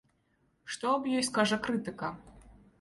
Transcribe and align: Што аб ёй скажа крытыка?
Што 0.77 0.85
аб 0.95 1.03
ёй 1.17 1.23
скажа 1.29 1.61
крытыка? 1.69 2.13